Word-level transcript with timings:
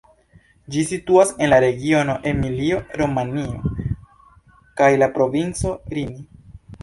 Ĝi 0.75 0.83
situas 0.91 1.33
en 1.47 1.51
la 1.53 1.59
regiono 1.63 2.15
Emilio-Romanjo 2.31 3.75
kaj 4.81 4.89
la 5.03 5.11
provinco 5.19 5.75
Rimini. 5.97 6.43